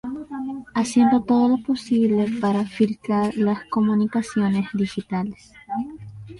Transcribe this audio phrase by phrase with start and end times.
[0.73, 5.53] haciendo todo lo posible para filtrar las comunicaciones digitales